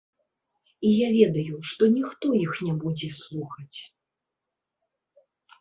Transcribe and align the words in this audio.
І 0.87 0.93
я 0.93 1.09
ведаю, 1.17 1.59
што 1.71 1.83
ніхто 1.97 2.25
іх 2.45 2.51
не 2.69 2.73
будзе 2.85 3.09
слухаць. 3.21 3.79